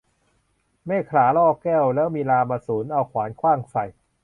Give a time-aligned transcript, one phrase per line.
[0.85, 3.85] เมขลาล่อแก้ว แล้วมีรามสูรเอาขวานขว้างใส่